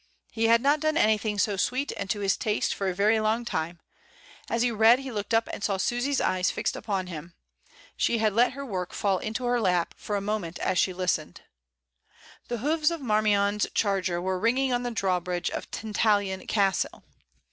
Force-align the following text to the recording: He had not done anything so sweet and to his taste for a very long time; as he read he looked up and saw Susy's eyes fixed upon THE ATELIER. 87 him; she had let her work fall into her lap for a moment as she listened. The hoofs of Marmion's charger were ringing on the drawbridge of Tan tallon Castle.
He 0.31 0.47
had 0.47 0.61
not 0.63 0.79
done 0.79 0.97
anything 0.97 1.37
so 1.37 1.57
sweet 1.57 1.91
and 1.95 2.09
to 2.09 2.21
his 2.21 2.35
taste 2.35 2.73
for 2.73 2.89
a 2.89 2.95
very 2.95 3.19
long 3.19 3.45
time; 3.45 3.79
as 4.49 4.63
he 4.63 4.71
read 4.71 4.97
he 4.97 5.11
looked 5.11 5.31
up 5.31 5.47
and 5.53 5.63
saw 5.63 5.77
Susy's 5.77 6.19
eyes 6.19 6.49
fixed 6.49 6.75
upon 6.75 7.05
THE 7.05 7.11
ATELIER. 7.11 7.19
87 7.25 7.27
him; 7.27 7.35
she 7.97 8.17
had 8.17 8.33
let 8.33 8.53
her 8.53 8.65
work 8.65 8.93
fall 8.93 9.19
into 9.19 9.45
her 9.45 9.61
lap 9.61 9.93
for 9.95 10.15
a 10.15 10.19
moment 10.19 10.57
as 10.57 10.79
she 10.79 10.91
listened. 10.91 11.41
The 12.47 12.57
hoofs 12.57 12.89
of 12.89 12.99
Marmion's 13.01 13.67
charger 13.75 14.19
were 14.19 14.39
ringing 14.39 14.73
on 14.73 14.81
the 14.81 14.89
drawbridge 14.89 15.51
of 15.51 15.69
Tan 15.69 15.93
tallon 15.93 16.47
Castle. 16.47 17.03